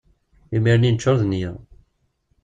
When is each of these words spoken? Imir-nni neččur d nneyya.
Imir-nni 0.55 0.91
neččur 0.91 1.15
d 1.19 1.23
nneyya. 1.25 1.51